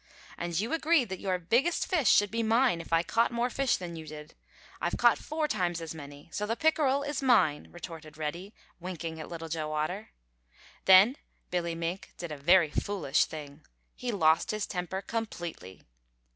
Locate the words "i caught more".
2.91-3.51